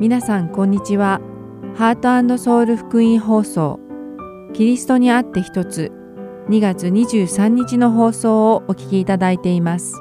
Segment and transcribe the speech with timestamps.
[0.00, 1.20] 皆さんこんにちは。
[1.76, 3.78] ハートソウル福音放送
[4.54, 5.92] キリストにあって一つ
[6.48, 10.00] 2月23日の放送をお聞きいただいています。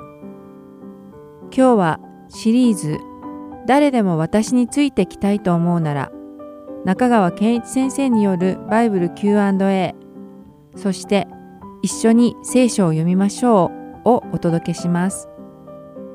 [1.54, 2.00] 今日は
[2.30, 2.98] シリーズ
[3.68, 6.12] 誰でも私についてきたいと思うなら
[6.86, 9.96] 中川健一先生によるバイブル Q&A
[10.78, 11.28] そして
[11.82, 13.70] 一緒に聖書を読みましょ
[14.06, 15.28] うをお届けします。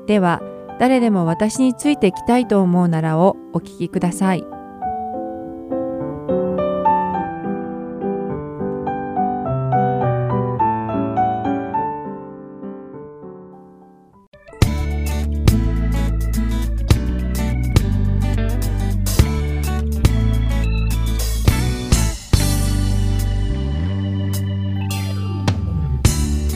[0.07, 0.41] では
[0.77, 4.45] 誰でも私についてきたいと思うならをお聞きください。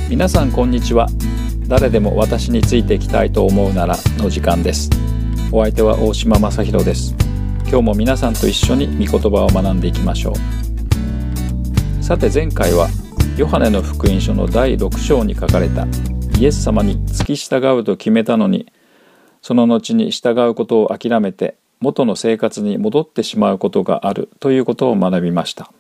[0.10, 1.08] 皆さんこんにちは
[1.70, 4.90] 誰でも私についてきたいと思うならの時間です。
[5.52, 7.14] お相手は大島正弘です。
[7.68, 10.34] 今日も皆さんと一緒に御言葉を学んでいきましょ
[12.02, 12.04] う。
[12.04, 12.90] さて前回は
[13.38, 15.86] ヨハネの福音書の第6章に書かれた
[16.40, 18.74] イエス様に付き従うと決めたのに
[19.44, 25.72] その後に従うことを諦めて元の生活に戻ってしまうことがあるということを学びました。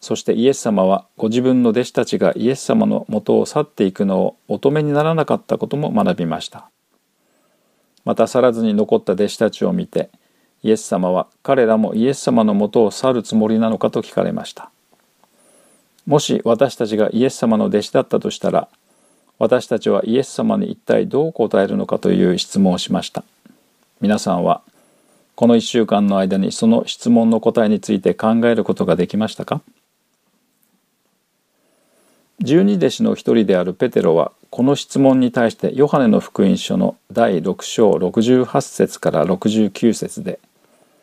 [0.00, 6.70] そしてイエス様はご自分の弟子たちがイエス様のもとを去っていくのをお止めにならなかったことも学びました。
[8.06, 10.08] また去らずに残った弟子たちを見て
[10.62, 14.70] イエス様は彼らもイエス様のもとを去るつもりなのかと聞かれました。
[16.06, 18.68] もし私たちがイエス様の弟子だったとしたら
[19.38, 23.22] 私たちはイエス様に一体どう答えるのかという質問をしました。
[24.00, 24.62] 皆さんは
[25.34, 29.60] この1週間の間にその質問の答えについて考えることができましたか？
[32.42, 40.40] 十二弟子の一人であるペテロはこの質問に対してヨハネの福音書の第6章68節から69節で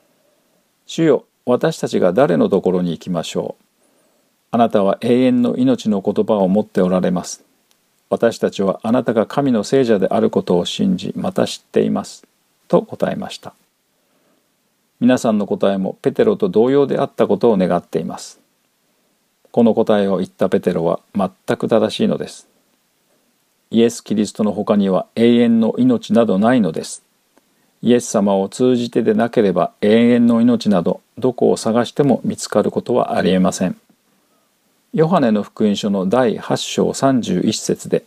[0.87, 3.64] 「主よ私たちが誰のところに行きましょう。
[4.49, 7.43] あなたは永遠の命の言葉を持っておられます。
[8.09, 12.25] 私たちはあなたが神の聖者であることを信じまた知っています」
[12.67, 13.54] と答えました。
[14.99, 18.39] 皆さんの答えもペテロと同様であったことを願っています。
[19.57, 22.47] この答えを言ったペテロは全く正しいのです。
[23.71, 27.01] イエス・キリストの他には永遠の命などないのです。
[27.81, 33.75] イエス様を通じてでなければ永遠の命などどこを探しても見つかることはありえません。
[34.93, 38.05] ヨハネの福音書の第8章31節で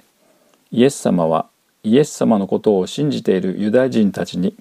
[0.71, 1.47] イエス様は
[1.83, 4.55] イエス様のことを信じているユダヤ人たちに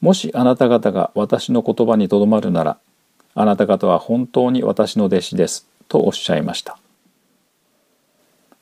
[0.00, 2.78] もしあなた方が私の言葉にとどまるなら
[3.34, 6.76] あなた方は本当に私の弟子ですとおっしゃいました。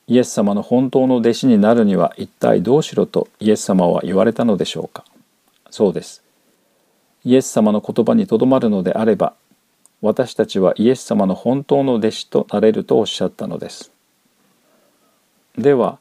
[0.05, 5.03] イエス様の本当の弟子になるには一体どうしろとイエス様は言われたのでしょうか。
[5.71, 6.21] そうです。
[7.25, 9.33] イエス様の言葉にとどまるのであれば
[10.01, 13.91] 私たちはイエス様の本当の弟子となれるとおっしゃったのです。
[15.57, 15.97] では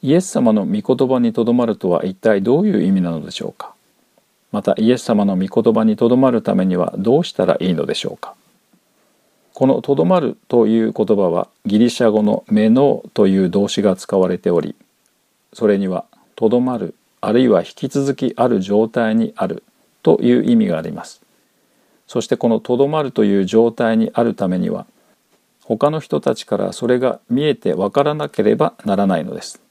[0.00, 3.74] イエス様の御言葉にとどまるとは一体どういう意味なのでしょうか。
[4.52, 8.34] またイエス様の御言葉にとどまるためにはどうしたらいいのでしょうか。
[9.58, 14.74] この「とどまる」という言葉はギリシャ語の「メノー」という動詞が使われており
[15.54, 16.04] それには
[16.36, 19.62] 「とどまる」あるいは引き続きある状態にある
[20.02, 21.22] という意味があります。
[22.06, 24.84] そしてこの「とどまる」という状態にあるためには
[25.64, 29.62] 他の人たちからそれが見えてわからなければならないのです。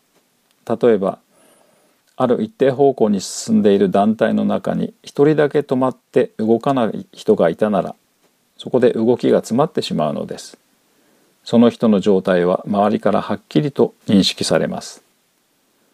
[0.67, 1.19] 例えば
[2.17, 7.95] ある一定方向に進んでいる団体の中に一人だけ止まって動かない人がいたなら
[8.65, 10.57] そこで動きが詰まってしまうのです。
[11.43, 15.03] その人の状態は周りからはっきりと認識されます。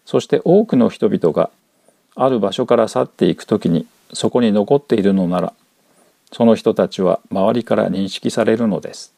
[0.06, 1.50] そして多くの人々が
[2.16, 5.54] ある場所から去っていく時にそこに残っているのなら
[6.32, 9.14] その人たちは周りから認識されるのです。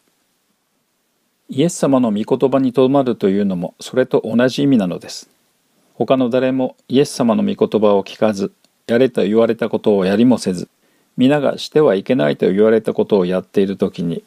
[1.47, 5.29] イエス様の御言葉にとどまるというのもそれと同じ意味なのです。
[5.93, 8.51] 他の誰もイエス様の御言葉を聞かず
[8.87, 10.67] やれと言われたことをやりもせず
[11.17, 14.23] 皆がしてはいけないと言われたことをやっている時に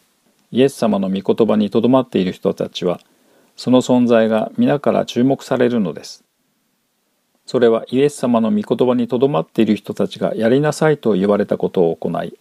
[0.52, 3.00] イエス様の御言葉にとどまっている人たちは
[3.56, 6.22] その存在が皆から注目されるのです。
[7.46, 12.36] それはイエス様の御言葉にとどまっている人たちがやりなさいと言われたことを行い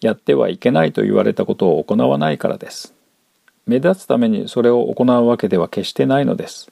[0.00, 2.94] やってはいけないと言われたことを行わないからです。
[3.66, 6.70] 目立つためにそれを行うわけでは決してないのです。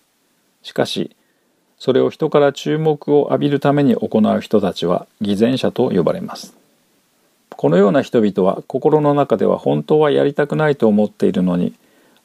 [0.63, 1.15] しかし
[1.79, 6.60] それを人から注目を浴びるために行う人たちは偽善者と呼ばれます。
[7.61, 11.75] このような人々は心の中では本当はやりたくないと思っているのに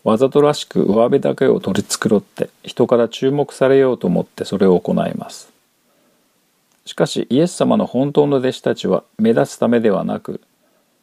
[0.06, 5.52] わざとらしく上辺だけを取り繕って人から注目されようと思ってそれを行います。
[6.86, 10.40] しかしイエス様の本当の弟子たちは目立つためではなく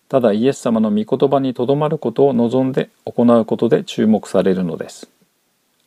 [0.08, 5.08] ただイエス様の御言葉にとどまることを望んで行うことで注目されるのです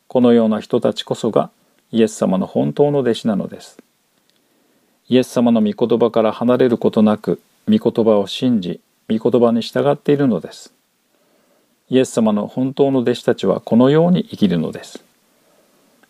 [0.06, 1.50] このような人たちこそが
[1.90, 3.76] イエス様の本当の弟子なのです
[5.08, 8.80] イエス様の御言葉から離れることなく御言葉を信じ
[9.10, 10.72] 御言葉に従っているのです。
[11.88, 15.02] イエス様の本当の弟子たちはこのように生きるのです。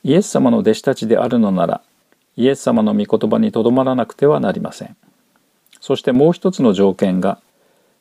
[0.04, 1.80] イエス様の弟子たちであるのなら
[2.36, 4.96] イエス様の御言葉にとどまらなくてはなりません。
[5.80, 7.38] そしてもう一つの条件が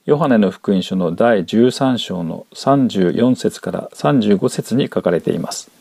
[0.06, 5.72] ヨハネの福音書の第13章の34節から35節に書かれています。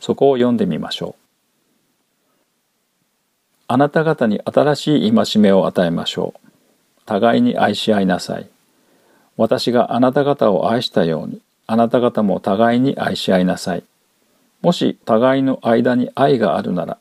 [0.00, 1.22] そこを読んでみましょう。
[3.68, 6.47] あなた方に新しい戒めを与えましょう。
[7.08, 8.46] 互いに愛し合いなさい
[9.36, 13.82] 私があなた方を愛したようにあなた方も互いに愛し合いなさい
[14.62, 16.98] もし互いの間に愛があるなら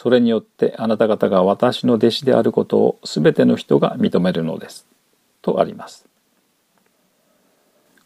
[0.00, 4.86] それによってあなた方が私の弟子であることをすべての人が認めるのです。
[5.42, 6.06] とあります。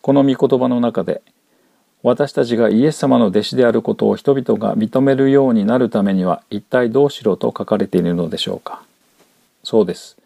[0.01, 1.21] この御言葉の中で
[2.03, 8.83] 私たちがイエス様の弟子であることを人々が認めるようになるためには一体どうしろと書かれているのでしょうか。
[9.63, 10.17] そうです。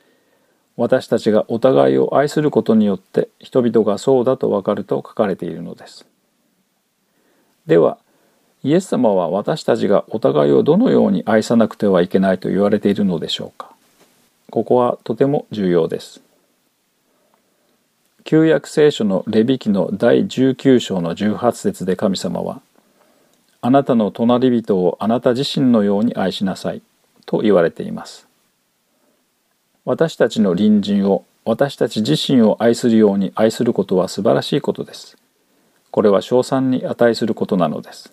[0.76, 6.06] 私たちがお互いを愛することによって人々がそうだとわかると書かれているのです。
[7.66, 7.98] では
[8.62, 13.70] イエス様は私たちがお互いをどのように愛さなくてはいけないと言われているのでしょうか。
[14.50, 16.20] ここはとても重要です。
[18.24, 22.60] 旧約聖書のレビ記の第19章の18節で神様は
[23.60, 26.82] あなたの隣人をあなた自身のように愛しなさい
[27.24, 28.25] と言われています。
[29.86, 35.16] 私たちの隣人を私たち自身を愛するように愛することは素晴らしいことです。
[35.92, 38.12] これは称賛に値することなのです。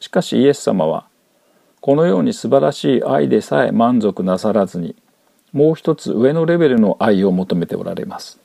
[0.00, 1.04] しかしイエス様は
[1.82, 4.96] このように素晴らしい愛でさえ満足なさらずに
[5.52, 8.40] もう一つ上のレベルの愛を求めておられます。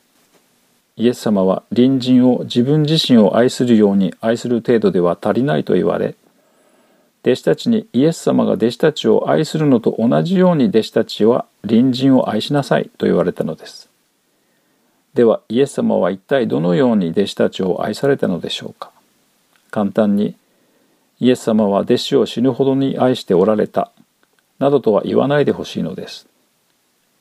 [0.97, 6.15] イエス様は隣人を自分自身を愛するように愛する程度では足りないと言われ
[7.23, 13.89] 弟子たちにイエス様が弟子たちを愛するのと同じように弟子たちは隣人を愛しなさいと言われたのです。
[15.13, 18.91] ではイエス様は一体どのように弟子たちを愛されたのでしょうか。
[19.69, 20.35] 簡単に
[21.19, 23.91] イエス様は弟子を死ぬほどに愛しておられた
[24.57, 26.27] などとは言わないでほしいのです。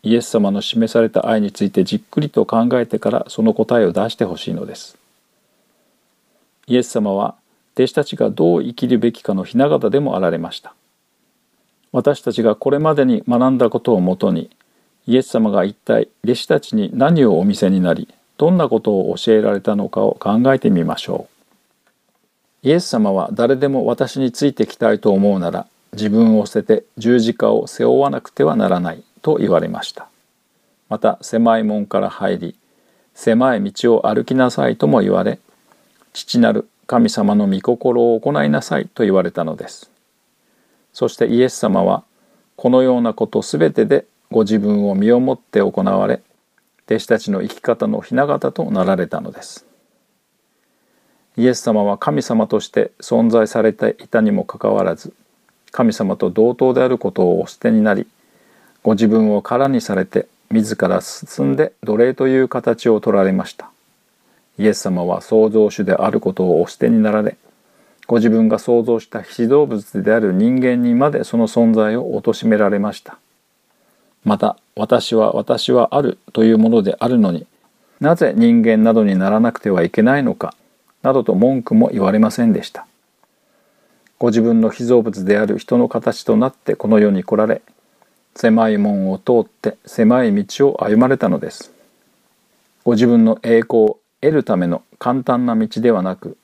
[0.02, 4.96] イエス様の示された愛についてじっくりと考えてからその答えを出してほしいのです。
[6.66, 7.34] イエス様は
[7.80, 10.74] 弟子たちがどう生きるべきかの雛形でもあられました。
[11.92, 14.50] 私たちがこれまでに学んだことをもとに
[15.06, 18.06] イエス様が一体弟子たちに何をお見せになり
[18.36, 21.26] どんなことを教えられたのかを考えてみましょ
[22.62, 22.68] う。
[22.68, 30.08] イエス様は誰でも私についてきたいと思うなら自分を捨てて十字架を背負わなくてはならないと言われました。
[30.90, 32.56] また狭い門から入り
[33.14, 35.38] 狭い道を歩きなさいとも言われ
[36.12, 39.92] 父なる神様の御心を行いなさいと言われたのです。
[40.92, 42.02] そしてイエス様は
[42.56, 46.20] このようなことすべてでご自分を身をもって行われ
[46.86, 49.66] 弟子たちの生き方の雛形となられたのです。
[51.36, 55.14] イエス様は神様として存在されていたにもかかわらず
[55.70, 58.08] 神様と同等であることをお捨てになり
[58.82, 63.69] ご自分を空にされて自ら進んで奴隷という形を取られました。
[64.60, 67.36] イエス様は創造主であることをお捨てになられ
[68.06, 73.18] ご自分が創造した非動物である人間にまでその存在を貶められました
[74.24, 77.46] また私は私はあるというものであるのに
[78.00, 80.54] なぜ人間などにならなくてはいけないのか
[81.02, 82.86] などと文句も言われませんでした。
[84.18, 87.62] ご自分の被造物である人の形となってこの世に来られ、
[88.34, 91.72] 狭い門を通って狭い道を歩まれたのです。
[92.84, 96.36] ご自分の栄光得るための簡単な道ではなく、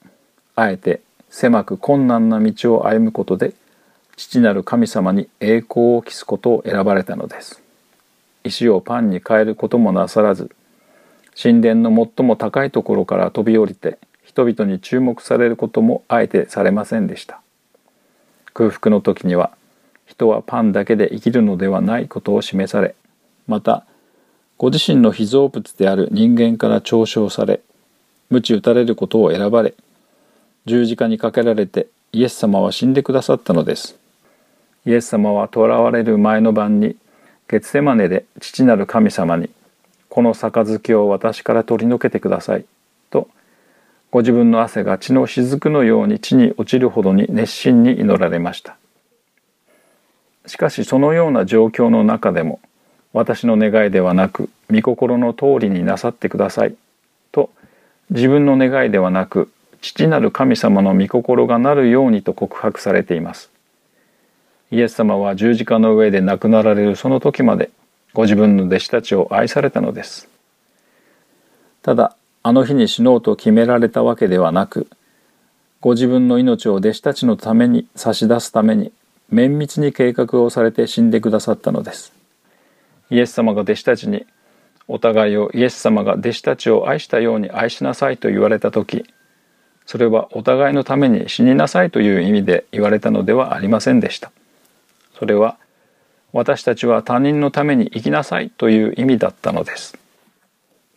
[0.55, 3.55] あえて狭く困難な道を歩むことで、
[4.17, 7.63] 父なる神様に栄光を期すことを選ばれたのです。
[8.45, 10.51] 石をパンに変えることもなさらず、
[11.41, 17.41] 神殿の最も高いところから飛び降りて人々に注目されることもあえてされませんでした
[18.55, 19.53] 空腹の時には
[20.07, 22.95] 人はパンだけで生きるのではないことを示され
[23.47, 23.85] また
[24.57, 27.61] ご自身の被造物である人間から嘲笑され
[28.31, 29.75] 鞭打たれることを選ばれ
[30.67, 33.97] 十字架にかけられてイエス様は死んでくださったのです。
[34.85, 36.97] イエス様は囚われる前の晩に
[37.49, 39.51] ゲツセマネで父なる神様に
[40.09, 42.65] この杯を私から取り除けてください
[43.11, 43.29] と
[44.11, 48.77] ご自分の汗が血の雫のように地に落ちるほどに熱心に祈られました。
[50.47, 52.61] しかしそのような状況の中でも
[53.13, 56.77] 私の願いではなく御心の通りになさってください。
[58.11, 63.51] 自分の願いではなく父なる神様の御心がなるようにと告白されています。
[64.71, 67.71] イエス様は十字架の上で亡くなられるその時まで
[68.15, 70.29] ご自分の弟子たちを愛されたのです。
[71.83, 74.89] ただあの日に死のうと決められたわけではなく
[75.81, 78.93] ご自分の命を弟子たちのために差し出すために
[79.31, 82.13] 綿密に計画をされて死んでくださったのです。
[83.11, 84.27] イエス様が弟子たちに
[84.89, 89.05] お互いをイエス様が弟子たちを愛したように愛しなさいと言われた時
[89.87, 94.33] それはお互いのために死になさいという意味で言われたのではありませんでした。
[95.17, 95.57] それは
[96.33, 99.97] 私たちは他人のために生きなさいという意味だったのです。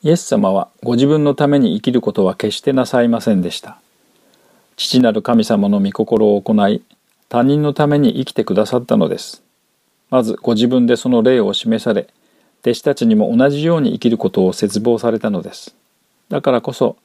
[0.02, 3.78] イエス様はご自分のために生きることは決してなさいませんでした。
[4.76, 6.82] 父なる神様の御心を行い
[7.28, 9.44] 他人のために生きてくださったのです。
[10.10, 12.08] まずご自分でその例を示され
[12.62, 15.76] 弟子たちにも同じように生きることを切望されたのです。
[16.30, 16.98] だからこそ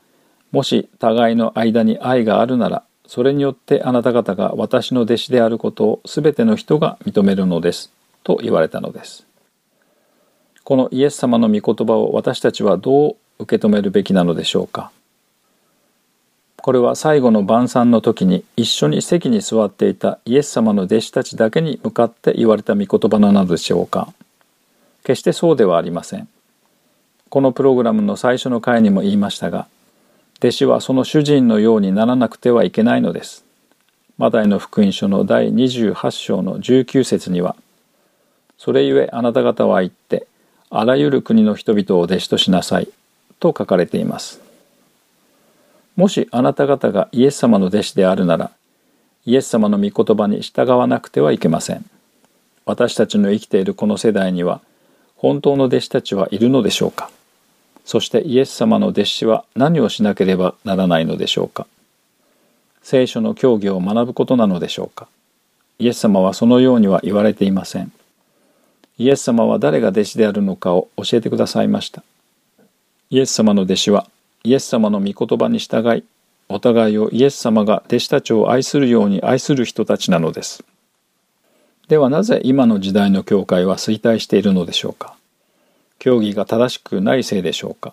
[0.53, 7.93] もし互いの間に愛があるならそれによってあなた方が私の弟子であることを全ての人が認めるのです
[8.23, 9.27] と言われたのです。
[10.63, 14.91] このイエス様の御言葉を私たちはどう受け止めるべきなのでしょうか。
[16.57, 24.15] これは最後の晩餐の時に一緒に席に座っていたイエス様の弟子たちだけに向かって言われた御言葉なのでしょうか。
[25.05, 26.29] 決してそうではありません
[27.29, 29.69] このプログラムの最初の回にも言いましたが
[30.45, 33.45] 弟子はその主人のようにならなくてはいけないのです。
[34.19, 37.57] マタイの福音書の第28章の19節には、
[38.59, 40.27] それゆえあなた方は言って、
[40.69, 42.89] あらゆる国の人々を弟子としなさい、
[43.41, 44.41] と書かれています。
[45.97, 48.51] もしあなた方がイエス様の弟子であるなら、
[49.25, 51.85] イエス様の御言葉に従わなくてはいけません。
[52.67, 54.61] 私たちの生きているこの世代には、
[55.25, 57.11] 本当の弟子たちはいるのでしょうか？
[57.87, 61.67] そしてイエス様の弟子は何をしなければならないのでしょうか？
[62.83, 65.09] 聖書の教義を学ぶことなのでしょうか？
[65.79, 67.91] イエス様はそのようには言われていません。
[68.99, 72.03] イエス様は誰が弟子であるのかを教えてくださいました。
[73.09, 74.07] イエス様の弟子は
[74.43, 76.05] イエス様の御言葉に従い、
[76.51, 80.63] お互いをイエス様が弟子たちを愛するように愛する人たちなのです。
[81.89, 85.15] ではなぜ今の時代の教会は衰退しているのでしょうか？
[85.99, 87.93] 教義が正しくないせいでしょうか？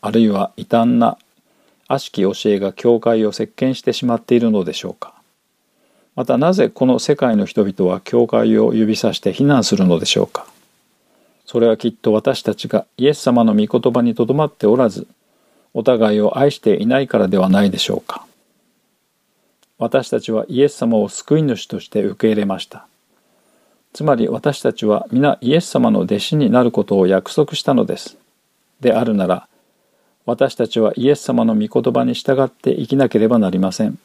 [0.00, 1.16] あるいは異端な
[1.88, 5.14] 悪しき教えが教会を席巻してしまっているのでしょうか？
[6.16, 10.46] またなぜこの世界の人々は教会を指さして非難するのでしょうか？
[11.44, 15.06] それはきっと私たちがイエス様の御言葉にとどまっておらず
[15.74, 18.26] お互いを愛していないからではないでしょうか？
[19.78, 22.88] 私たちはイエス様を救い主として受け入れました。
[23.96, 28.18] つまり私たちは皆イエス様の弟子になることを約束したのです。
[28.78, 29.48] であるなら、
[30.26, 33.98] 私たちはイエス様の御言葉に従って生きなければなりません。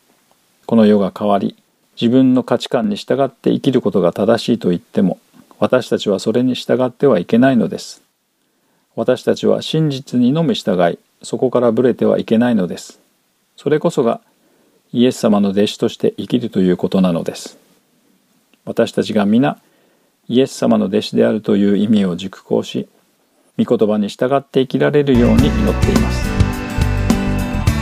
[0.66, 1.58] この世が変わり、
[2.02, 5.20] 自分の価値観に従って生きることが正しいと言っても、
[5.60, 8.02] 私たちはそれに従ってはいけないのです。
[8.96, 13.02] 私たちは真実にのみ従い、そこからぶれてはいけないのです。
[13.58, 14.22] それこそが
[14.94, 17.58] イエス様の弟子として生きるということなのです。
[18.64, 19.58] 私たちが皆、
[20.28, 22.88] イエス様の弟子であるという意味を熟考し
[23.58, 26.24] 御言葉に従って生きられるように祈っています。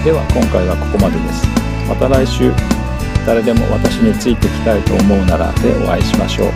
[0.03, 1.45] では今回はここまでです。
[1.87, 2.51] また来週
[3.25, 6.47] 誰でも私についてきたいと思うならでお会いしましょう。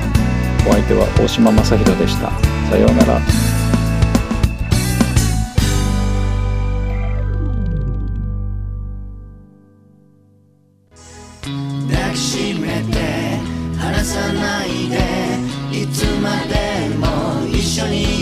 [0.68, 2.32] お相手は大島正宏でした。
[2.70, 3.20] さようなら。
[11.92, 13.38] 抱きしめて
[13.78, 14.63] 離さない
[16.24, 18.13] までも一緒に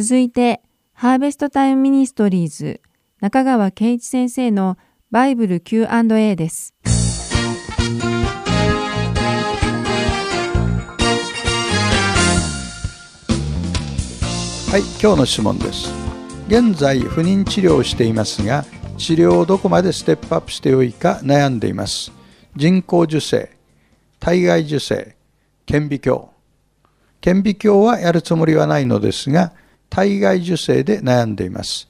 [0.00, 2.80] 続いて、ハーベストタイムミニストリーズ
[3.18, 4.78] 中川健一先生の
[5.10, 6.72] バイブル Q&A です。
[14.70, 15.92] はい、今日の質問です。
[16.46, 18.64] 現在不妊治療をしていますが、
[18.98, 22.12] 治療をどこまでステップアップしてよいか悩んでいます。
[22.54, 23.50] 人工授精、
[24.20, 25.16] 体外受精、
[25.66, 26.26] 顕微鏡。
[27.20, 29.52] 顕微鏡はやるつもりはないのですが、
[29.90, 31.88] 体外受精で悩んでいます。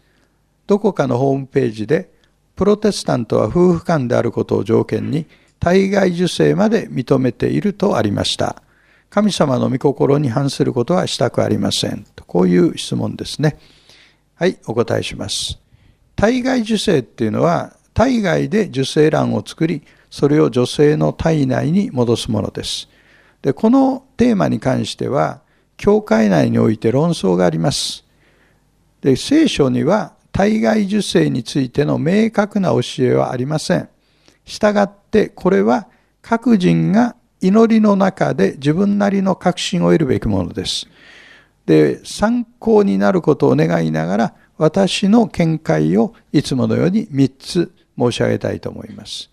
[0.66, 2.10] どこかのホームページで、
[2.56, 5.26] プロテスタントは夫婦間であることを条件に、
[5.60, 8.62] 体外受精まで認めているとありました。
[9.10, 12.04] 神様の御心に反することはしたくありません。
[12.26, 13.58] こういう質問ですね。
[14.34, 15.58] はい、お答えします。
[16.14, 22.88] 体外受精っていうのは、体外で受精卵を作り、それを女性の体内に戻すものです。
[23.42, 25.40] で、このテーマに関しては、
[25.78, 28.04] 教会内において論争があります。
[29.00, 33.88] で聖書には体外受精についての明確な教えはありません。
[34.44, 35.88] したがってこれは
[36.20, 40.86] 各人が祈りの中で自分なりの確信を得るべきものです。
[41.66, 49.30] で、参考になることを願いながら私の見解をいつものように3つ申し上げたいと思います。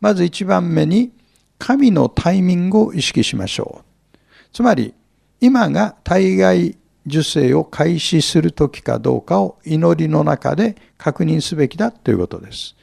[0.00, 1.12] まず1番目に
[1.58, 4.18] 神のタイミングを意識しましょう。
[4.52, 4.94] つまり
[5.40, 12.74] 今が体外受精を開始する時かどうかを祈りの中で確認すべきだということです。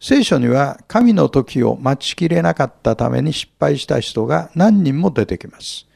[0.00, 5.86] 聖書には神の時を待ちきれなかったために失敗した人が何人も出てきます。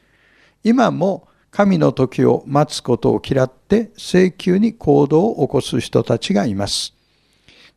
[0.63, 6.93] 今も神の時を待つことを嫌って請求に行動を起こす人たちがいます。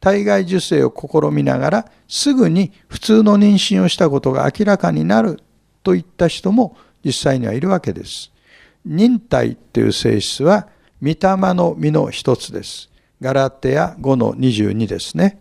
[0.01, 5.41] 体外受精を試みながらすぐに普通の妊娠をしたことが明らかになる
[5.83, 8.33] といった人も実際にはいるわけです。
[8.85, 10.69] 忍耐っていう性質は、
[11.03, 11.17] 御霊
[11.55, 12.91] の実の一つです。
[13.21, 15.41] ガラテヤ5の22ですね。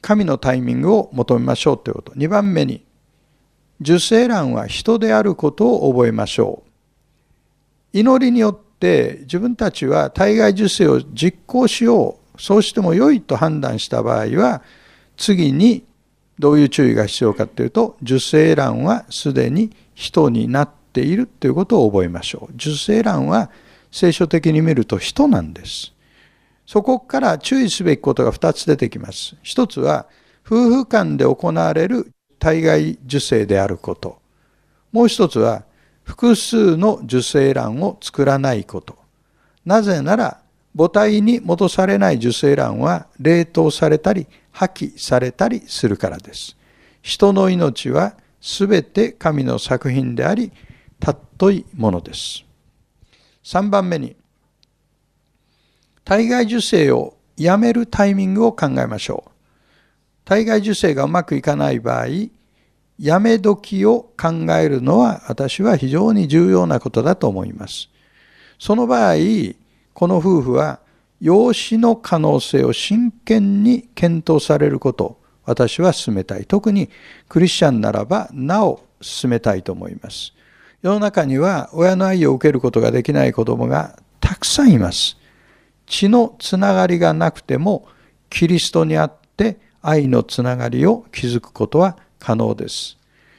[0.00, 2.12] 神のタイミングを求めましょうということ。
[2.12, 2.84] 2番目に、
[3.80, 7.98] 受精卵は人であることを覚えましょう。
[7.98, 12.40] 祈りによって自分たちは体外受精を実行しよう。
[12.40, 14.62] そうしても良いと判断した場合は、
[15.16, 15.84] 次に
[16.40, 22.54] どういう注意が必要かというと、受精卵はすでに人になっているということを覚えましょう。
[22.54, 23.50] 受精卵は
[23.92, 25.92] 聖書的に見ると人なんです。
[26.66, 29.36] そこから注意すべきことが2つ出てきます。
[29.42, 30.06] 一つは、
[30.46, 34.18] 夫婦間で行われる体外受精であること。
[34.92, 35.64] もう一つは、
[36.04, 38.96] 複数の受精卵を作らないこと。
[39.66, 40.40] なぜなら、
[40.76, 46.56] 母体に戻されない受精卵は冷凍されたり破棄されたりするからです。
[47.02, 50.52] 人の命はすべて神の作品であり、
[50.98, 52.44] たっといものです。
[53.44, 54.16] 3番目に、
[56.04, 59.30] 体外受精をやめるタイミングを考えましょう。
[60.24, 62.06] 体外受精がうまくいかない場合、
[62.98, 67.88] やめ時を考えるのは私は非常に重要なことだと思います。
[68.58, 69.14] その場合、
[69.92, 70.80] この夫婦は
[71.20, 76.46] 養子の可能性を真剣に検討されることを私は進めたい。
[76.46, 76.88] 特に
[77.28, 80.32] クリスチャンならばなお進めたいと思います。
[80.82, 85.16] 世の中には親の愛を受けることができない子供がたくさんいます。
[85.86, 87.88] 血のつながりがなくても
[88.30, 92.96] キリストにあって愛のつながりを築くことは可能です。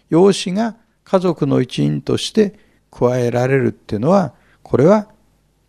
[0.09, 2.59] 養子が家族の一員として
[2.91, 4.33] 加えられるっていうのは、
[4.63, 5.07] これは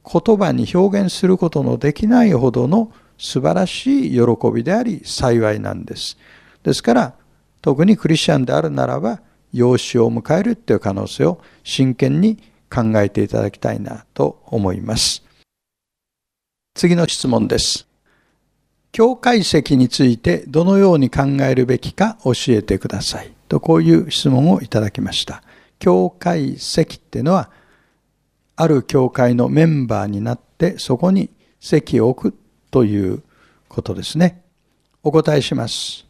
[0.04, 6.18] 言葉に表現することのできないほどの素晴らしい喜びであり幸いなんです。
[6.62, 7.14] ですから、
[7.60, 9.20] 特にクリスチャンであるならば、
[9.52, 12.38] 養子を迎えるという可能性を真剣に
[12.72, 15.22] 考えていただきたいなと思います。
[16.74, 17.86] 次の質問です。
[18.92, 23.32] 境界石についてどのように考えるべきか教えてください。
[23.48, 25.42] とこういう質問をいただきました。
[25.78, 27.50] 境界石っていうのは
[28.56, 32.38] ある教会のメンバーになってそこに席を置く
[32.70, 33.22] という
[33.68, 34.42] ことですね。
[35.02, 36.06] お答えします。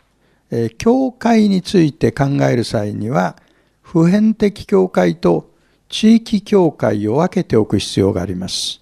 [0.51, 3.37] え教会について考える際には
[3.81, 5.51] 普遍的教会と
[5.89, 8.81] 地域教会を分けておく必要があります。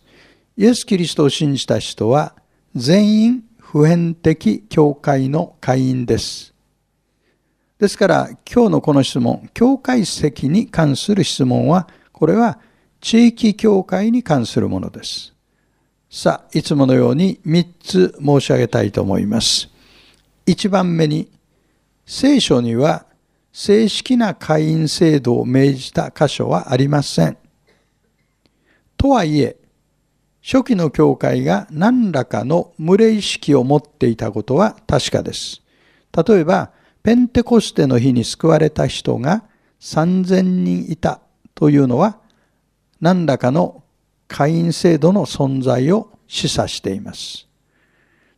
[0.56, 2.34] イエス・キリストを信じた人は
[2.74, 6.54] 全員普遍的教会の会員です。
[7.78, 12.58] ですから今日のこの質問、教会席に関する質問は、これは
[13.00, 15.34] 地域教会に関するものです。
[16.10, 19.68] さあ、いつものように3つ申し上げたいと思います。
[20.46, 21.30] 1番目に、
[22.04, 23.06] 聖書には
[23.52, 27.38] 正式な会員制度を命じた箇所はありません。
[28.96, 29.56] とはいえ、
[30.42, 35.62] 初期の教会が何らかの群れ意識を持っていたことは確かです。
[36.26, 39.44] 例えば、ペンテコステの日に救われた人が
[39.80, 41.20] 3000人いた
[41.54, 42.18] というのは
[43.00, 43.82] 何らかの
[44.28, 47.48] 会員制度の存在を示唆しています。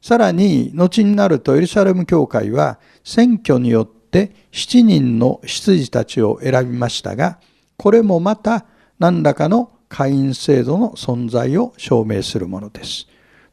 [0.00, 7.38] さらに、後になるとエルサレム教会は選挙によって7人の執事たちを選びましたが、
[7.76, 8.66] これもまた
[8.98, 13.06] 何らかの会員制度の存在を証明するものです。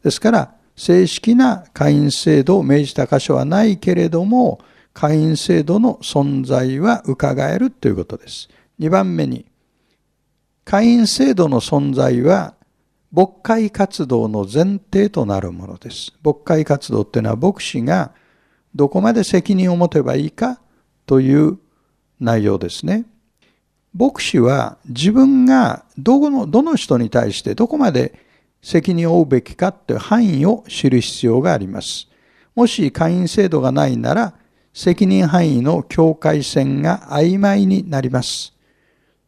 [0.04, 4.60] ですから、正式な会員制度を命じた箇所はないけれども、
[4.94, 8.48] 会員制度の存在は伺えるということです。
[8.80, 9.46] 2番目に、
[10.70, 12.54] 会員制度の存在は
[13.12, 16.14] 牧会活動の前提となるものです。
[16.24, 18.12] 牧会活動っていうのは牧師が
[18.76, 20.62] どこまで責任を持てばいいか
[21.08, 21.58] という
[22.20, 23.06] 内容ですね。
[23.96, 28.14] 牧師は自分がどのどの人に対してどこまで
[28.62, 32.08] 責任を負うべきかという範囲を知る必要があります。
[32.54, 34.36] もし会員制度がないなら
[34.72, 38.54] 責任範囲の境界線が曖昧になります。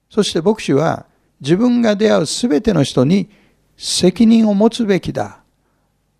[0.07, 1.07] そして牧師は
[1.41, 3.29] 自分が出会うすべての人に
[3.75, 5.41] 責任を持つべきだ、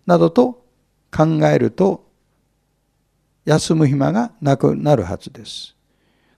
[0.04, 0.64] などと
[1.16, 2.04] 考えると、
[3.44, 5.76] 休む暇がなくなるはずです。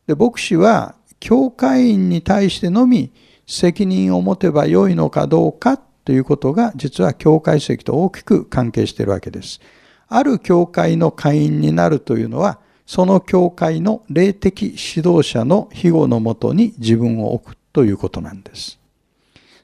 [0.07, 3.11] で牧師は、教会員に対してのみ
[3.47, 9.61] 責任を持てばよいのかどうかということが、実は教会席と大きく関係しているわけです。
[10.09, 18.79] ある教会の会員になるというのは、その教会の霊的指導者の庇護のもとに自分を置くということなんです。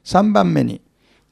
[0.03, 0.81] 3番目に、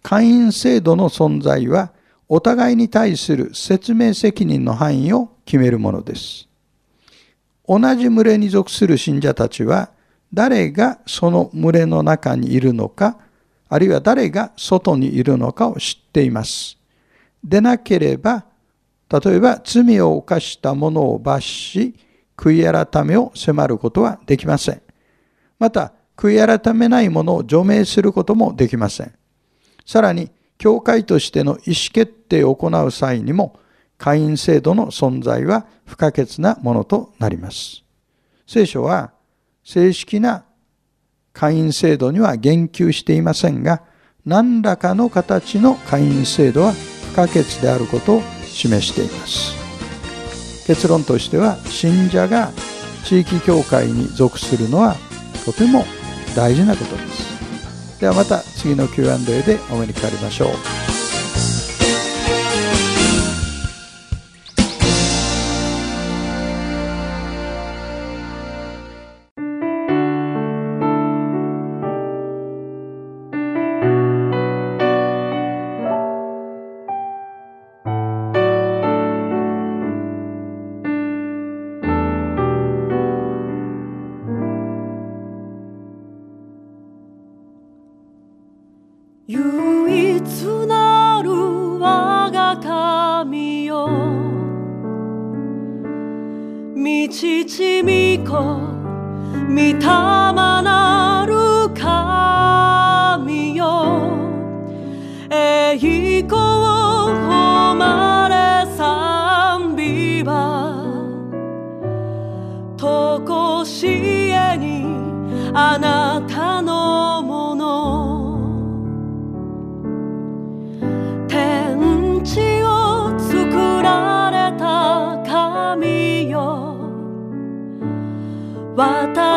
[0.01, 1.91] 会員制度の存在は、
[2.29, 6.47] お互いに対する説明責任の範囲を決めるものです。
[7.67, 9.91] 同じ群れに属する信者たちは、
[10.33, 13.17] 誰がその群れの中にいるのか、
[13.67, 16.77] あるいは誰が外にいるのかを知っています。
[17.43, 18.45] でなければ、
[19.11, 21.95] 例えば罪を犯した者を罰し、
[22.37, 24.81] 悔い改めを迫ることはできません。
[25.57, 29.13] また、悔い改めない者を除名することもできません。
[29.85, 33.57] さらに、教会としての意思決定を行う際にも、
[33.97, 37.83] 会員制度の存在は不可欠なものとなります。
[38.45, 39.13] 聖書は、
[39.63, 40.43] 正式な
[41.31, 43.81] 会員制度には言及していませんが、
[44.25, 49.55] 何らかの形の会員制度は不可欠であることを示しています。
[50.67, 52.51] 結論としては、信者が
[53.05, 54.97] 地域教会に属するのは
[55.45, 55.85] とても
[56.39, 57.99] 大事なことです。
[57.99, 60.98] ではまた次の Q&A でお目にかかりましょう。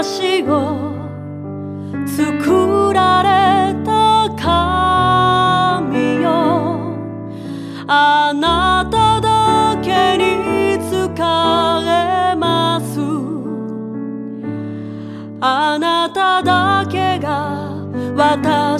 [0.03, 0.97] 私を
[2.05, 6.99] 作られた神よ。
[7.87, 11.07] あなただけに使
[11.87, 12.99] えます。
[15.41, 17.71] あなただけが
[18.17, 18.72] 私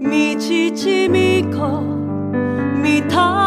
[0.00, 1.80] みちちみこ
[2.80, 3.37] みた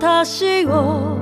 [0.00, 1.18] 私を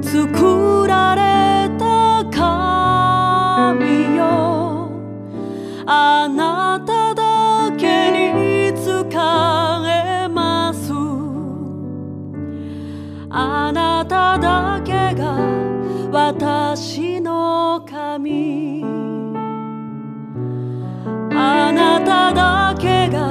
[0.00, 4.88] 作られた神よ。
[5.84, 9.02] あなただけに使
[9.84, 10.92] えます。
[13.30, 15.36] あなただけが
[16.12, 18.84] 私の神。
[21.34, 23.26] あなただけが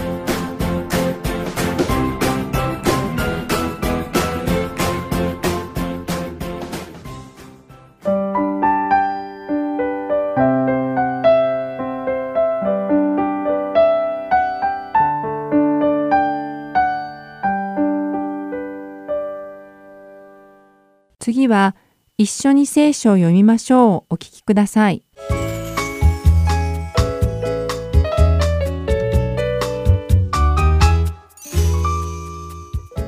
[22.20, 24.12] 一緒に聖書を読みましょう。
[24.12, 25.02] お聞きください。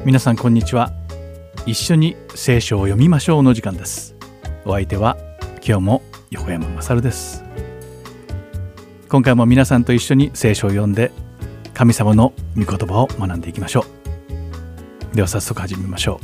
[0.07, 0.91] 皆さんこんにちは。
[1.67, 4.17] 一緒に聖書を読みましょうの時間です。
[4.65, 5.19] お相手は
[5.57, 7.45] 今日も横山まさるです。
[9.11, 11.13] 今回も皆さんと一緒に聖書を読んで
[11.75, 13.85] 神様の御言葉を学んでいきましょ
[15.13, 15.15] う。
[15.15, 16.19] では早速始めましょ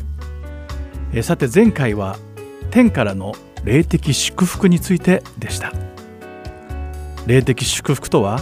[1.13, 1.19] う。
[1.19, 2.17] えさて前回は
[2.71, 5.73] 天からの霊的祝福についてでした。
[7.27, 8.41] 霊的祝福とは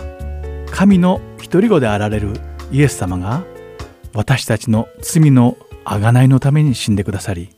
[0.71, 2.35] 神の独り子であられる
[2.71, 3.45] イエス様が
[4.13, 7.51] 私たちの罪の贖いのために死んでくださり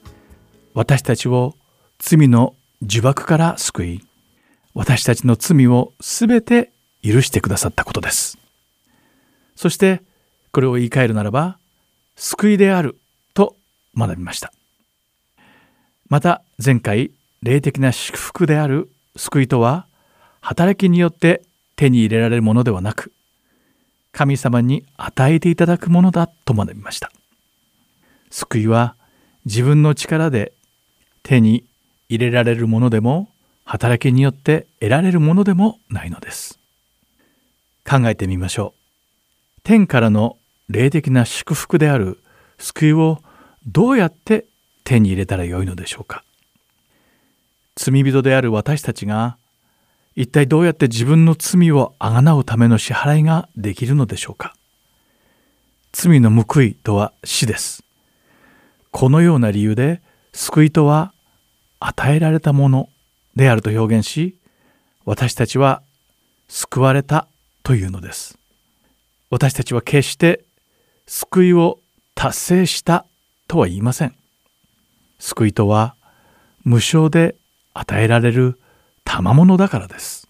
[0.74, 1.54] 私たちを
[1.98, 4.04] 罪の呪縛から救い
[4.74, 8.38] 私たちの罪をすべて許してくださったことです。
[9.56, 10.02] そして
[10.52, 11.58] これを言い換えるならば
[12.16, 12.98] 救いである
[13.34, 13.56] と
[13.96, 14.52] 学びました。
[16.08, 17.10] また前回
[17.42, 19.86] 霊的な祝福である救いとは
[20.40, 21.42] 働きによって
[21.76, 23.12] 手に入れられるものではなく
[24.12, 27.12] 神様に与えていただくものだと学びました。
[28.30, 28.96] 救いは
[29.44, 30.52] 自分の力で
[31.22, 31.64] 手に
[32.08, 33.28] 入れられるものでも
[33.64, 36.58] 働きによって得られるものでもないのです。
[37.88, 39.60] 考えてみましょう。
[39.62, 42.18] 天からの霊的な祝福である
[42.58, 43.20] 救いを
[43.66, 44.46] どうやって
[44.88, 46.24] 手に入れたらよいのでしょうか。
[47.76, 49.36] 罪人である私たちが
[50.16, 54.54] 一体どうやって自分の罪をあがなうための支払いができるのでしょうか。
[55.92, 57.84] 罪の報いとは死です。
[58.90, 60.00] このような理由で
[60.32, 61.12] 救いとは
[61.80, 62.88] 与えられたもの
[63.36, 64.36] であると表現し
[65.04, 65.82] 私たちは
[66.48, 67.28] 救われた
[67.62, 68.38] というのです。
[69.28, 70.44] 私たちは決して
[71.06, 71.78] 救いを
[72.14, 73.04] 達成した
[73.46, 74.14] とは言いません。
[75.18, 75.94] 救いとは
[76.64, 77.36] 無償で
[77.74, 78.58] 与えられる
[79.04, 80.28] 賜物だからです。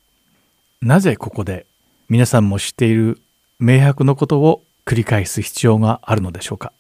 [0.81, 1.67] なぜここで
[2.09, 3.21] 皆さんも知っている
[3.59, 6.73] 明白のことを繰り返す必要があるのでしょうか。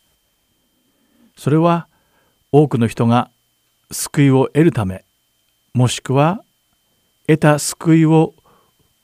[1.36, 1.88] それは
[2.52, 3.30] 多くの人が
[3.90, 5.04] 救いを得るため
[5.74, 6.42] もしくは
[7.26, 8.34] 得た救いを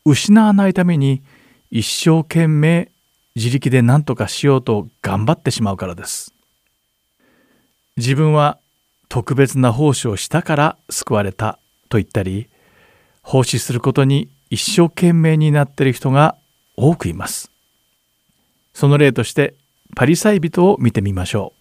[0.04, 1.22] 失わないために
[1.70, 2.90] 一生懸命
[3.34, 6.32] 自力で何とかしようと頑張ってしまうからです。
[7.96, 8.58] 自分は
[9.08, 12.48] 特別な奉仕をしたから救われたと言ったり
[13.22, 16.36] 奉仕することに一生懸命になっている人が
[16.76, 17.50] 多くいます。
[18.72, 19.54] その例として
[19.96, 21.60] パリサイ人を見てみましょう。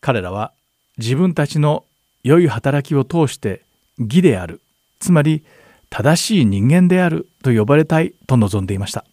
[0.00, 0.52] 彼らは
[0.98, 1.84] 自分たちの
[2.22, 3.62] 良い働きを通して
[3.98, 4.60] 義である、
[4.98, 5.44] つまり
[5.90, 9.04] 正しい人間であると呼ばれたいと望んでいました。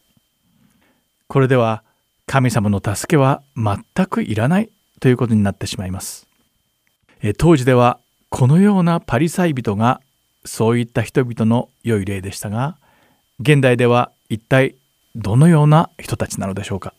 [1.27, 1.83] これでは
[2.25, 6.26] 神様の助けは全くいらないということになってしまいます。
[7.37, 7.99] 当時では
[8.29, 10.01] このようなパリサイ人が
[10.45, 12.77] そういった人々の良い例でしたが
[13.39, 14.75] 現代では一体
[15.15, 16.93] どのような人たちなのでしょうか。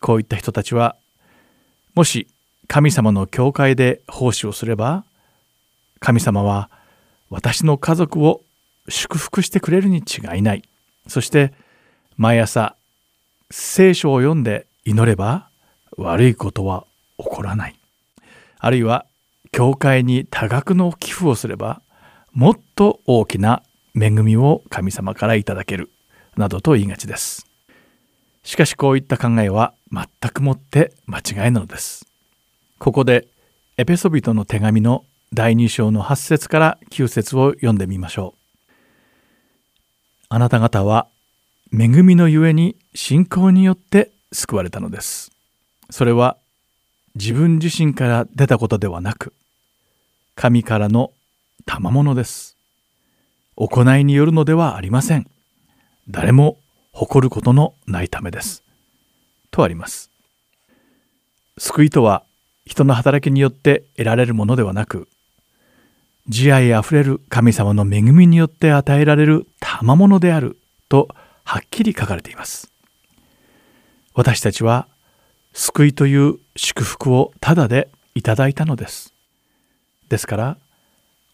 [0.00, 0.96] こういった人たちは
[1.94, 2.28] もし
[2.66, 5.04] 神様の教会で奉仕をすれば
[5.98, 6.70] 神様は
[7.28, 8.42] 私の家族を
[8.88, 10.62] 祝福してくれるに違いない。
[11.06, 11.52] そして
[12.16, 12.76] 毎朝
[13.50, 15.48] 聖書を読んで祈れば
[15.96, 16.86] 悪いことは
[17.18, 17.76] 起こらない。
[18.58, 19.06] あるいは
[19.52, 21.82] 教会に多額の寄付をすれば
[22.32, 23.62] もっと大きな
[23.94, 25.90] 恵みを神様からいただける
[26.36, 27.46] などと言いがちです
[28.42, 32.06] しかしこういった考えは全くもって間違いなのです
[32.78, 33.28] ここで
[33.76, 38.72] エペソビトの手紙の第2章の8節から9節を読んでみましょう。
[40.28, 41.06] あなた方は
[41.72, 45.30] 恵みのゆえに信仰によって救われたのです。
[45.88, 46.36] それは
[47.14, 49.32] 自分自身から出たことではなく
[50.34, 51.12] 神からの
[51.66, 52.56] 賜物です。
[53.56, 55.26] 行いによるのではありません。
[56.08, 56.58] 誰も
[56.92, 58.62] 誇ることのないためです。
[59.50, 60.10] とあります。
[61.58, 62.24] 救いとは
[62.64, 65.08] 人の働きによって得られるものではなく
[66.28, 70.58] 慈愛あふれる神様の恵みによって与えられる賜物である
[70.88, 71.08] と
[71.44, 72.72] はっきり書かれています。
[74.14, 74.86] 私たちは
[75.52, 79.14] 救いという祝福をただでいただいたのです。
[80.08, 80.56] ですから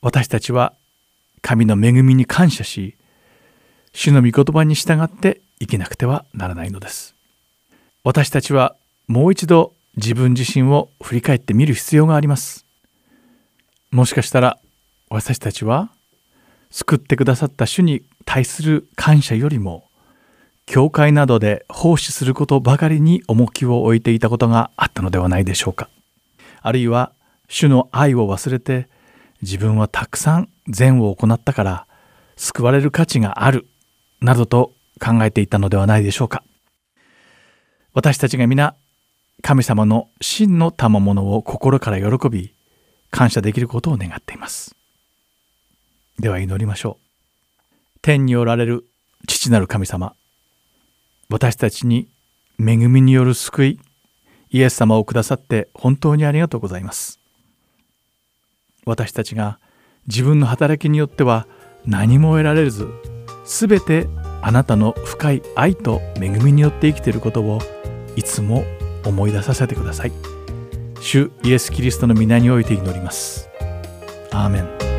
[0.00, 0.74] 私たちは
[1.42, 2.96] 神の恵みに感謝し
[3.92, 7.14] 主の御言葉に従って生きなくてはならないのです。
[8.04, 8.76] 私たちは
[9.08, 12.66] もう一度自分自身を振り返ってみる必要があります。
[13.90, 14.58] もしかしたら
[15.08, 15.90] 私たちは
[16.70, 19.85] 救ってくださった主に対する感謝よりも
[20.66, 25.88] 教会などで奉仕することばかりに重きを置いていたことがあったのではないでしょうか。
[26.60, 27.12] あるいは
[27.48, 28.88] 主の愛を忘れて
[29.40, 31.86] 自分はたくさん善を行ったから
[32.36, 33.66] 救われる価値がある
[34.20, 36.42] などと考えていたのではないでしょうか。
[37.94, 38.74] 私たちが皆
[39.42, 42.52] 神様の真の賜物を心から喜び
[43.10, 44.74] 感謝できることを願っています。
[46.18, 47.98] では祈りましょう。
[48.02, 48.84] 天におられる
[49.28, 50.14] 父なる神様
[51.28, 52.08] 私たちに
[52.58, 53.80] 恵みによる救い
[54.50, 57.18] イエス様をくださって本当にありがとうございます。
[58.84, 59.58] 私たちが
[60.06, 61.46] 自分の働きによっては
[61.84, 62.88] 何も得られず
[63.44, 64.08] すべて
[64.42, 67.60] あなたの深い愛と恵みによって生きていることを
[68.14, 68.64] いつも
[69.04, 70.12] 思い出させてください。
[71.00, 73.48] 主イエス・キリストの皆において祈ります。
[74.30, 74.95] アーメン。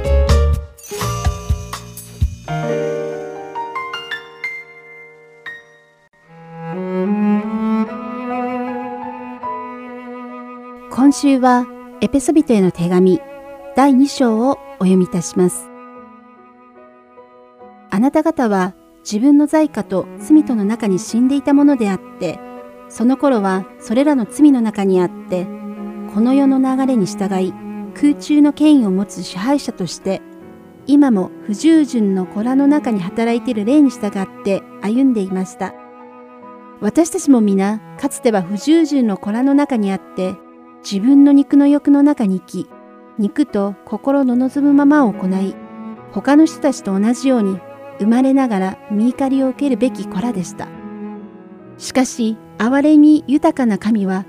[11.08, 11.66] 今週は
[12.02, 13.22] エペソビトへの手紙
[13.78, 15.70] 第2章をお読みいたします。
[17.90, 22.42] あなた方は自分の罪過と罪との中に死んでいたものであって、
[22.90, 25.46] その頃はそれらの罪の中にあって、
[26.14, 27.54] この世の流れに従い、
[27.94, 30.22] 空中の権威を持つ支配者として、
[30.88, 35.74] 今も不従順の子らの中に働いている霊に従って歩んでいました。
[36.82, 40.36] 私たちも皆、かつては不従順の子らの中にあって、
[40.84, 42.70] 自分の肉の欲の中に生き、
[43.18, 45.56] 肉と心の望むままを行い、
[46.12, 47.60] 他の人たちと同じように
[48.00, 50.68] 生まれながら見怒りを受けるべき子らでした。
[51.78, 54.26] しかし、憐れみ豊かな神は、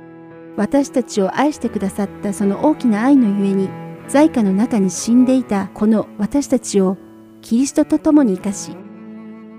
[0.56, 3.68] 私たちを愛してくださったその大きな愛のゆえに、
[4.08, 6.96] 在家の中に死んでいたこの私たちを
[7.42, 8.76] キリストと共に生かし、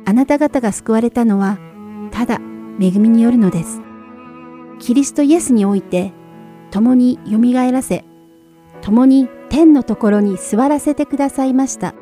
[0.05, 1.59] あなた方が救われたのは、
[2.11, 2.41] ただ
[2.79, 3.81] 恵みによるのです。
[4.79, 6.13] キリストイエスにおいて
[6.71, 8.05] 共によみがえらせ、
[8.81, 11.95] 共に天のところに座らせてくださいました。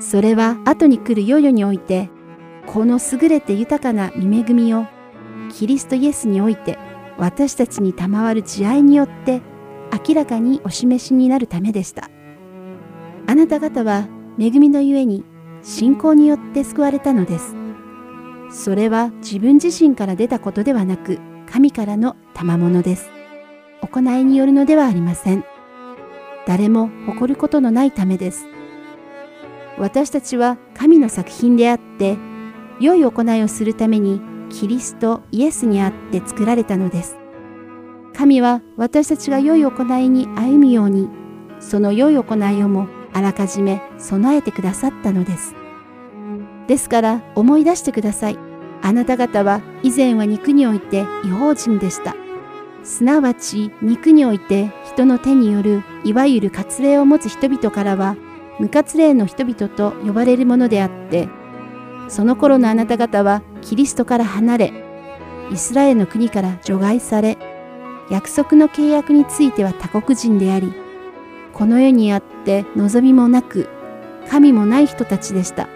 [0.00, 2.10] それは後に来る世々において、
[2.66, 4.86] この優れて豊かな見恵みを、
[5.50, 6.78] キリストイエスにおいて、
[7.18, 9.40] 私たちに賜る慈愛によって
[10.06, 12.10] 明らかにお示しになるためでした。
[13.26, 15.24] あなた方は恵みのゆえに
[15.62, 17.54] 信仰によって救われたのです。
[18.50, 21.18] それは自分自身から出たことではなく、
[21.50, 23.13] 神からの賜物です。
[23.86, 25.44] 行いによるのではありません。
[26.46, 28.46] 誰も誇ることのないためです。
[29.78, 32.16] 私たちは神の作品であって、
[32.80, 34.20] 良い行いをするために
[34.50, 37.16] キリストイエスにあって作られたのです。
[38.14, 41.08] 神は私たちが良い行いに歩むように、
[41.58, 45.54] その良い行いをもあらかじめ備えてくださったのです。
[46.66, 48.38] ですから思い出してください。
[48.82, 52.14] あなた方は以前は肉において違法人でした。
[52.84, 58.16] すなわち肉において人の手によるいわゆる割礼を持つ人々からは
[58.60, 61.28] 無割礼の人々と呼ばれるものであって
[62.08, 64.72] その頃のあなた方はキリストから離れ
[65.50, 67.38] イスラエルの国から除外され
[68.10, 70.72] 約束の契約については他国人であり
[71.52, 73.68] この世にあって望みもなく
[74.28, 75.68] 神もない人たちでした。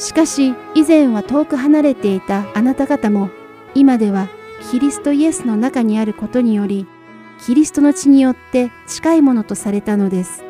[0.00, 3.28] しかし以前は遠く離れていたあなた方も
[3.74, 4.28] 今では
[4.68, 6.86] キリストイエスの中にあることにより、
[7.44, 10.44] キリストの血によって近いものとされたのです。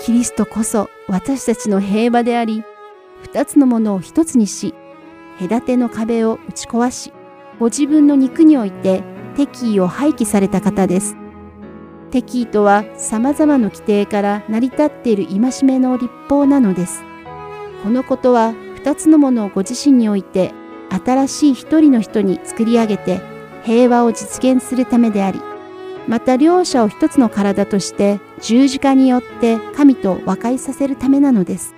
[0.00, 2.62] キリストこそ私たちの平和であり、
[3.22, 4.74] 二つのものを一つにし、
[5.40, 7.12] 隔ての壁を打ち壊し、
[7.58, 9.02] ご自分の肉において
[9.36, 11.16] 敵意を廃棄された方です。
[12.10, 17.02] 敵意とは様々な規定から成り立っている戒めの立法なのです。
[17.82, 20.54] このことは二つのものをご自身において
[20.94, 23.20] 新しい一人の人に作り上げて
[23.64, 25.40] 平和を実現するためであり、
[26.06, 31.74] また両者を一つの体として十字架によって神と和解させるためなのです。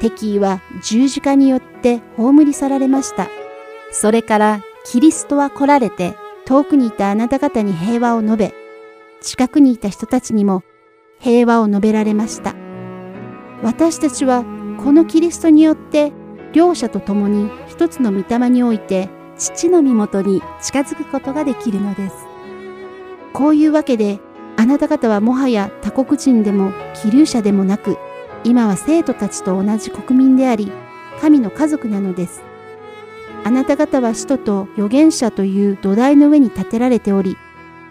[0.00, 3.28] 敵意は十字架によって葬り去られました。
[3.90, 6.14] それからキリストは来られて
[6.44, 8.54] 遠くにいたあなた方に平和を述べ、
[9.20, 10.62] 近くにいた人たちにも
[11.18, 12.54] 平和を述べられました。
[13.62, 14.44] 私たちは
[14.78, 16.12] このキリストによって
[16.52, 22.16] 両者と共に一つの御霊において父の身元に近づくことができるのです。
[23.32, 24.20] こういうわけで
[24.56, 27.96] あなた方はもはや他国人でも気流者でもなく
[28.44, 30.72] 今は生徒たちと同じ国民であり
[31.20, 32.42] 神の家族なのです。
[33.44, 37.36] あなた方は使徒と預言者という土台の上に建てられており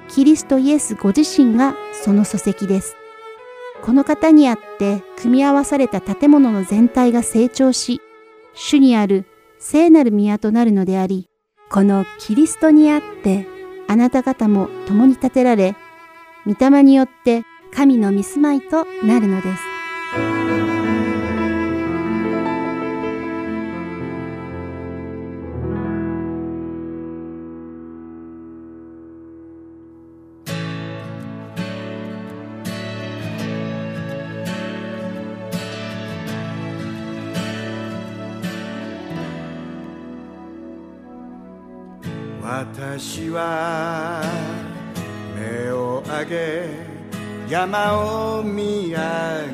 [0.09, 2.95] キリストイエスご自身がその礎石です。
[3.81, 8.01] この方にあって組み合わされた建物の全体が成長し、
[8.59, 9.25] 主にある
[9.59, 11.29] 聖なる宮となるのであり、
[11.69, 13.45] このキリストにあって
[13.87, 15.75] あなた方も共に建てられ、
[16.47, 20.66] 御霊によって神の御住まいとなるのです。
[42.97, 44.23] 私は
[45.39, 46.67] 目を上げ
[47.47, 47.95] 山
[48.39, 48.97] を見上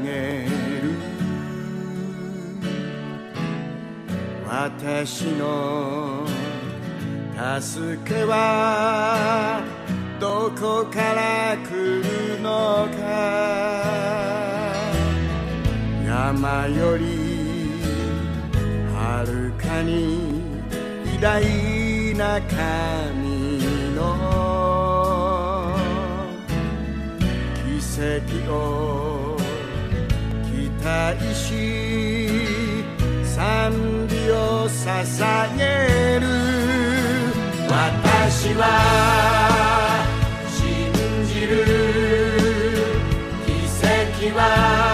[0.01, 0.93] げる。
[4.47, 6.25] 私の
[7.59, 9.61] 助けは
[10.21, 13.03] どこから来るのか。
[16.07, 17.73] 山より
[18.95, 20.41] はるかに
[21.17, 23.22] 偉大な神。
[28.01, 29.37] 跡を
[30.45, 32.27] 期待し
[33.23, 36.27] 賛美を捧げる。
[37.69, 38.61] 私は
[40.49, 40.91] 信
[41.25, 41.51] じる。
[43.45, 43.49] 奇
[44.27, 44.92] 跡は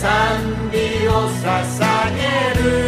[0.00, 0.08] 賛
[0.70, 1.82] 美を捧
[2.14, 2.87] げる。